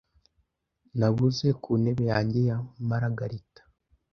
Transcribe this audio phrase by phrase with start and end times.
[0.97, 2.57] Nabuze ku ntebe yanjye ya
[2.89, 3.61] maragarita,